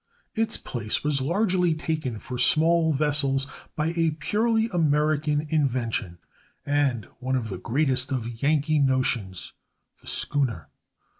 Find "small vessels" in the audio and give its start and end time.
2.39-3.45